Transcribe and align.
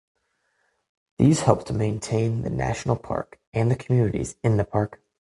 These 1.19 1.41
help 1.41 1.63
to 1.65 1.73
maintain 1.75 2.41
the 2.41 2.49
national 2.49 2.95
park 2.95 3.39
and 3.53 3.69
the 3.69 3.75
communities 3.75 4.35
in 4.43 4.57
the 4.57 4.65
park. 4.65 4.99